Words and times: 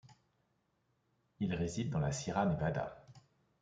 Il 1.41 1.53
réside 1.53 1.91
dans 1.91 1.99
la 1.99 2.11
Sierra 2.11 2.47
Nevada. 2.47 3.03